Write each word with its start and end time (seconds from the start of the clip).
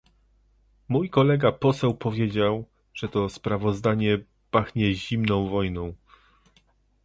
Mój 0.87 1.09
kolega 1.09 1.51
poseł 1.51 1.93
powiedział, 1.93 2.65
że 2.93 3.09
to 3.09 3.29
sprawozdanie 3.29 4.19
pachnie 4.51 4.93
zimną 4.93 5.49
wojną 5.49 5.93